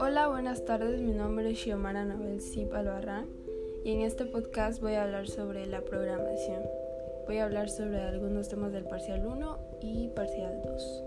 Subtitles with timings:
[0.00, 1.00] Hola, buenas tardes.
[1.00, 2.72] Mi nombre es Xiomara Nabel Zip
[3.84, 6.62] y en este podcast voy a hablar sobre la programación.
[7.26, 11.04] Voy a hablar sobre algunos temas del parcial 1 y parcial 2.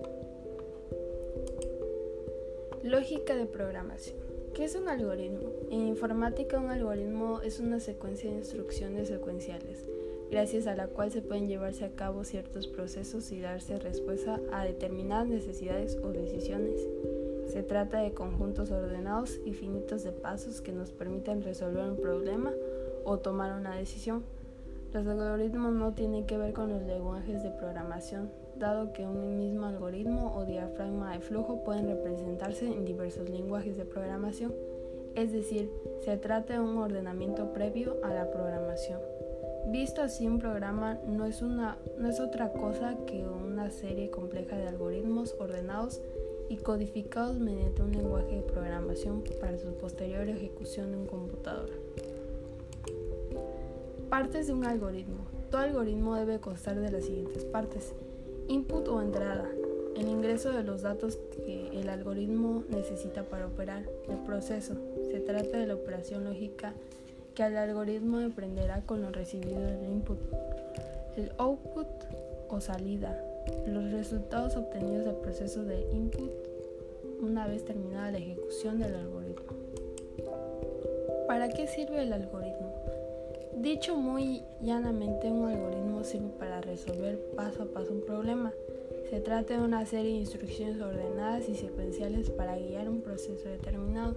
[2.83, 4.15] Lógica de programación.
[4.53, 5.49] ¿Qué es un algoritmo?
[5.69, 9.89] En informática un algoritmo es una secuencia de instrucciones secuenciales,
[10.31, 14.63] gracias a la cual se pueden llevarse a cabo ciertos procesos y darse respuesta a
[14.65, 16.87] determinadas necesidades o decisiones.
[17.47, 22.51] Se trata de conjuntos ordenados y finitos de pasos que nos permiten resolver un problema
[23.05, 24.23] o tomar una decisión.
[24.93, 29.65] Los algoritmos no tienen que ver con los lenguajes de programación, dado que un mismo
[29.65, 34.53] algoritmo o diafragma de flujo pueden representarse en diversos lenguajes de programación,
[35.15, 35.71] es decir,
[36.03, 38.99] se trata de un ordenamiento previo a la programación.
[39.69, 44.55] Visto así, un programa no es, una, no es otra cosa que una serie compleja
[44.55, 46.01] de algoritmos ordenados
[46.47, 51.69] y codificados mediante un lenguaje de programación para su posterior ejecución en un computador.
[54.09, 55.25] Partes de un algoritmo.
[55.51, 57.93] Todo algoritmo debe constar de las siguientes partes.
[58.47, 59.49] Input o entrada.
[59.97, 63.83] El ingreso de los datos que el algoritmo necesita para operar.
[64.07, 64.75] El proceso.
[65.11, 66.73] Se trata de la operación lógica
[67.37, 70.17] que el algoritmo aprenderá con lo recibido del input.
[71.15, 71.85] El output
[72.49, 73.15] o salida.
[73.67, 76.31] Los resultados obtenidos del proceso de input
[77.21, 79.53] una vez terminada la ejecución del algoritmo.
[81.27, 82.73] ¿Para qué sirve el algoritmo?
[83.55, 88.51] Dicho muy llanamente, un algoritmo sirve para resolver paso a paso un problema.
[89.11, 94.15] Se trata de una serie de instrucciones ordenadas y secuenciales para guiar un proceso determinado.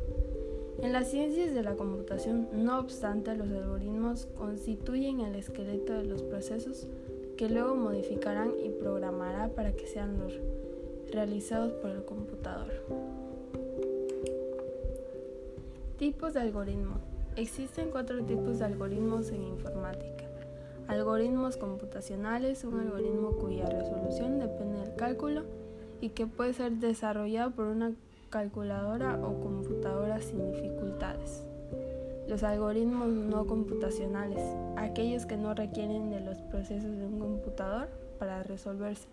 [0.83, 6.23] En las ciencias de la computación, no obstante, los algoritmos constituyen el esqueleto de los
[6.23, 6.89] procesos
[7.37, 10.33] que luego modificarán y programará para que sean los
[11.13, 12.73] realizados por el computador.
[15.99, 17.03] Tipos de algoritmos.
[17.37, 20.25] Existen cuatro tipos de algoritmos en informática.
[20.89, 25.43] Algoritmos computacionales, un algoritmo cuya resolución depende del cálculo
[26.01, 27.93] y que puede ser desarrollado por una
[28.31, 31.45] calculadora o computadora sin dificultades.
[32.29, 34.43] Los algoritmos no computacionales,
[34.77, 39.09] aquellos que no requieren de los procesos de un computador para resolverse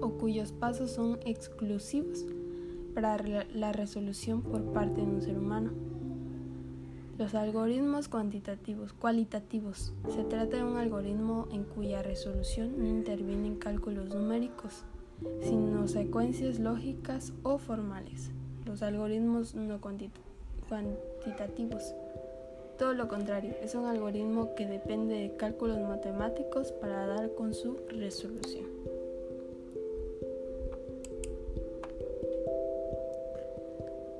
[0.00, 2.24] o cuyos pasos son exclusivos
[2.94, 3.16] para
[3.54, 5.70] la resolución por parte de un ser humano.
[7.18, 9.92] Los algoritmos cuantitativos, cualitativos.
[10.08, 14.84] Se trata de un algoritmo en cuya resolución no intervienen cálculos numéricos,
[15.42, 18.30] sino secuencias lógicas o formales.
[18.66, 21.94] Los algoritmos no cuantitativos.
[22.78, 27.78] Todo lo contrario, es un algoritmo que depende de cálculos matemáticos para dar con su
[27.88, 28.66] resolución.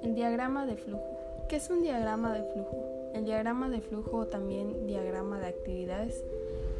[0.03, 1.19] El diagrama de flujo.
[1.49, 3.11] ¿Qué es un diagrama de flujo?
[3.15, 6.25] El diagrama de flujo o también diagrama de actividades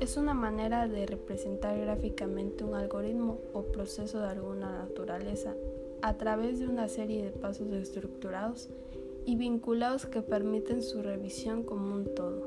[0.01, 5.55] es una manera de representar gráficamente un algoritmo o proceso de alguna naturaleza
[6.03, 8.69] a través de una serie de pasos estructurados
[9.27, 12.47] y vinculados que permiten su revisión como un todo.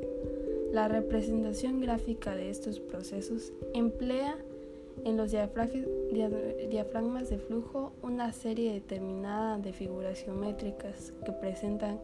[0.71, 4.37] La representación gráfica de estos procesos emplea
[5.03, 11.99] en los diafragmas de flujo una serie determinada de figuras geométricas que presentan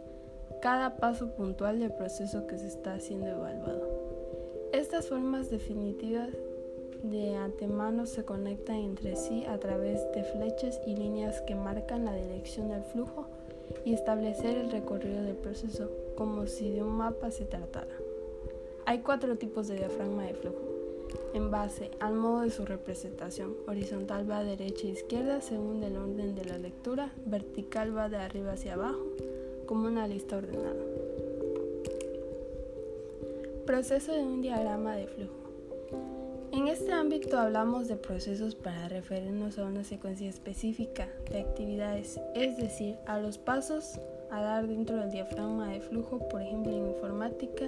[0.62, 3.97] cada paso puntual del proceso que se está siendo evaluado.
[4.74, 6.30] Estas formas definitivas
[7.04, 12.16] de antemano se conectan entre sí a través de flechas y líneas que marcan la
[12.16, 13.28] dirección del flujo
[13.86, 17.96] y establecer el recorrido del proceso como si de un mapa se tratara.
[18.86, 20.62] Hay cuatro tipos de diafragma de flujo
[21.34, 23.56] en base al modo de su representación.
[23.68, 28.18] Horizontal va de derecha a izquierda según el orden de la lectura, vertical va de
[28.18, 29.06] arriba hacia abajo
[29.66, 31.07] como una lista ordenada.
[33.68, 35.36] Proceso de un diagrama de flujo.
[36.54, 42.56] En este ámbito hablamos de procesos para referirnos a una secuencia específica de actividades, es
[42.56, 44.00] decir, a los pasos
[44.32, 47.66] a dar dentro del diafragma de flujo, por ejemplo en informática,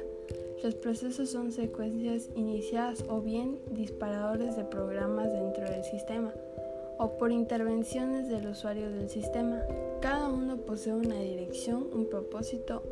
[0.63, 6.33] los procesos son secuencias iniciadas o bien disparadores de programas dentro del sistema
[6.97, 9.61] o por intervenciones del usuario del sistema.
[9.99, 12.83] Cada uno posee una dirección, un propósito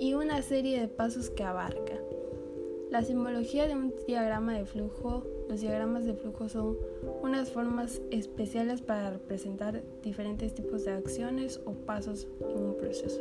[0.00, 2.05] y una serie de pasos que abarca.
[2.90, 6.76] La simbología de un diagrama de flujo, los diagramas de flujo son
[7.20, 13.20] unas formas especiales para representar diferentes tipos de acciones o pasos en un proceso.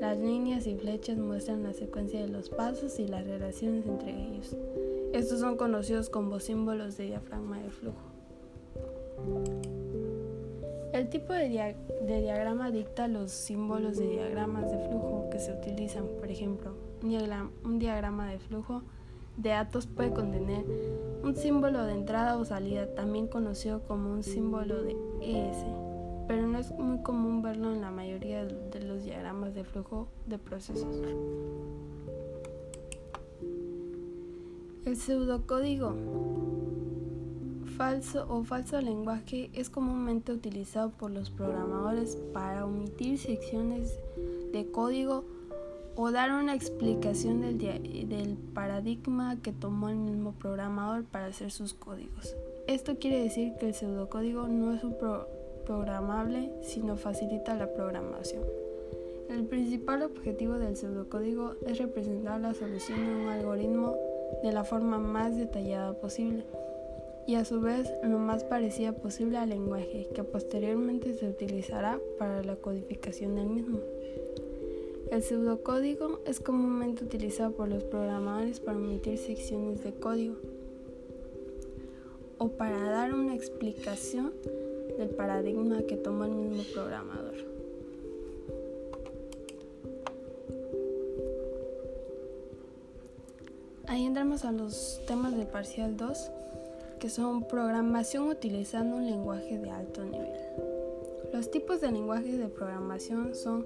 [0.00, 4.56] Las líneas y flechas muestran la secuencia de los pasos y las relaciones entre ellos.
[5.12, 8.14] Estos son conocidos como símbolos de diafragma de flujo.
[10.92, 11.48] El tipo de,
[12.06, 16.06] diagrama dicta los símbolos de diagramas de flujo que se utilizan.
[16.20, 18.82] Por ejemplo, un diagrama de flujo
[19.36, 20.64] de datos puede contener
[21.22, 25.64] un símbolo de entrada o salida, también conocido como un símbolo de ES,
[26.28, 30.38] pero no es muy común verlo en la mayoría de los diagramas de flujo de
[30.38, 31.02] procesos.
[34.86, 35.94] El pseudocódigo
[37.76, 43.98] falso o falso lenguaje es comúnmente utilizado por los programadores para omitir secciones
[44.52, 45.24] de código
[45.96, 52.36] o dar una explicación del, paradigma que tomó el mismo programador para hacer sus códigos.
[52.66, 54.96] Esto quiere decir que el pseudocódigo no es un
[55.66, 58.42] programable, sino facilita la programación.
[59.28, 63.96] El principal objetivo del pseudocódigo es representar la solución de un algoritmo
[64.42, 66.44] de la forma más detallada posible
[67.26, 72.42] y a su vez lo más parecida posible al lenguaje que posteriormente se utilizará para
[72.42, 73.78] la codificación del mismo.
[75.14, 80.34] El pseudocódigo es comúnmente utilizado por los programadores para omitir secciones de código
[82.38, 84.32] o para dar una explicación
[84.98, 87.34] del paradigma que toma el mismo programador.
[93.86, 96.30] Ahí entramos a los temas del parcial 2
[96.98, 100.40] que son programación utilizando un lenguaje de alto nivel.
[101.32, 103.64] Los tipos de lenguajes de programación son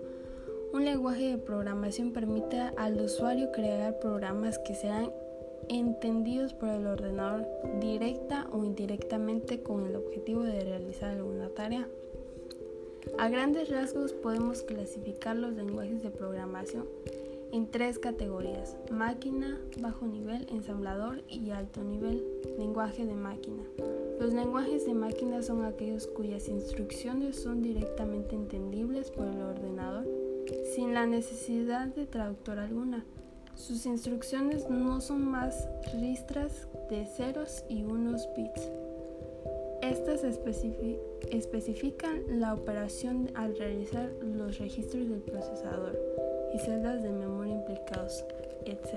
[0.72, 5.10] un lenguaje de programación permite al usuario crear programas que sean
[5.68, 7.46] entendidos por el ordenador
[7.80, 11.88] directa o indirectamente con el objetivo de realizar alguna tarea.
[13.18, 16.86] A grandes rasgos podemos clasificar los lenguajes de programación
[17.52, 22.22] en tres categorías, máquina, bajo nivel, ensamblador y alto nivel,
[22.58, 23.62] lenguaje de máquina.
[24.20, 30.06] Los lenguajes de máquina son aquellos cuyas instrucciones son directamente entendibles por el ordenador
[30.74, 33.04] sin la necesidad de traductor alguna.
[33.54, 35.68] Sus instrucciones no son más
[36.00, 38.70] ristras de ceros y unos bits.
[39.82, 45.98] Estas especifican la operación al realizar los registros del procesador
[46.54, 48.24] y celdas de memoria implicados,
[48.64, 48.94] etc.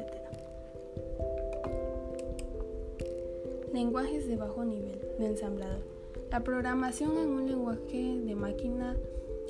[3.74, 5.82] Lenguajes de bajo nivel de ensamblador.
[6.32, 8.96] La programación en un lenguaje de máquina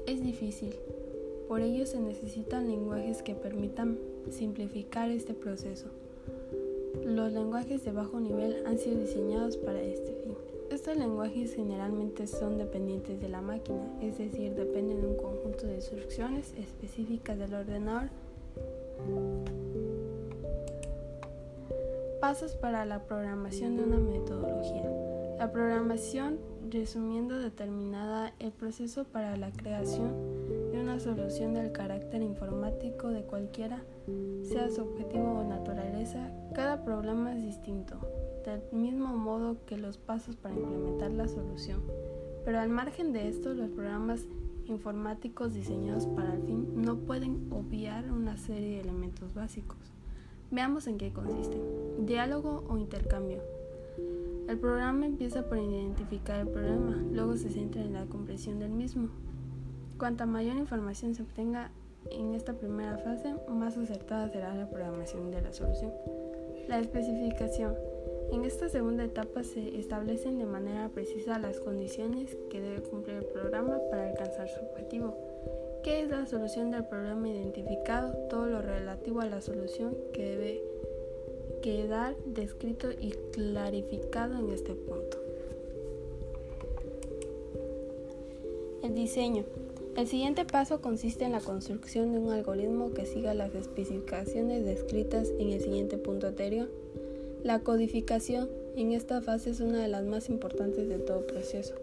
[0.07, 0.73] es difícil.
[1.51, 3.99] Por ello se necesitan lenguajes que permitan
[4.29, 5.87] simplificar este proceso.
[7.03, 10.37] Los lenguajes de bajo nivel han sido diseñados para este fin.
[10.69, 15.75] Estos lenguajes generalmente son dependientes de la máquina, es decir, dependen de un conjunto de
[15.75, 18.07] instrucciones específicas del ordenador.
[22.21, 24.89] Pasos para la programación de una metodología.
[25.37, 26.37] La programación,
[26.71, 30.13] resumiendo, determinada el proceso para la creación
[30.71, 33.83] de una solución del carácter informático de cualquiera,
[34.43, 37.99] sea su objetivo o naturaleza, cada problema es distinto
[38.45, 41.81] del mismo modo que los pasos para implementar la solución.
[42.43, 44.25] Pero al margen de esto, los programas
[44.65, 49.77] informáticos diseñados para el fin no pueden obviar una serie de elementos básicos.
[50.49, 51.61] Veamos en qué consisten.
[52.05, 53.41] Diálogo o intercambio.
[54.51, 59.07] El programa empieza por identificar el problema, luego se centra en la comprensión del mismo.
[59.97, 61.71] Cuanta mayor información se obtenga
[62.11, 65.93] en esta primera fase, más acertada será la programación de la solución.
[66.67, 67.75] La especificación.
[68.33, 73.25] En esta segunda etapa se establecen de manera precisa las condiciones que debe cumplir el
[73.27, 75.15] programa para alcanzar su objetivo.
[75.81, 78.27] ¿Qué es la solución del problema identificado?
[78.29, 80.61] Todo lo relativo a la solución que debe
[81.61, 85.17] quedar descrito y clarificado en este punto.
[88.83, 89.45] El diseño.
[89.95, 95.29] El siguiente paso consiste en la construcción de un algoritmo que siga las especificaciones descritas
[95.37, 96.69] en el siguiente punto anterior.
[97.43, 101.75] La codificación en esta fase es una de las más importantes de todo proceso.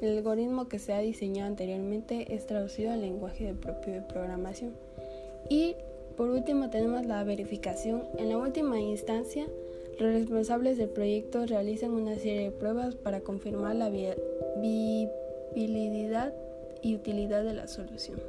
[0.00, 4.74] El algoritmo que se ha diseñado anteriormente es traducido al lenguaje propio de programación.
[5.48, 5.74] Y
[6.16, 8.04] por último tenemos la verificación.
[8.18, 9.46] En la última instancia,
[9.98, 16.34] los responsables del proyecto realizan una serie de pruebas para confirmar la viabilidad
[16.82, 18.20] y utilidad de la solución.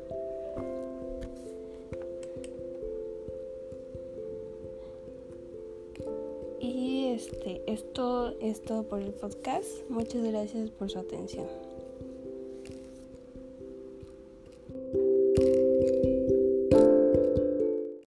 [6.60, 9.68] Y este, esto es todo por el podcast.
[9.90, 11.67] Muchas gracias por su atención.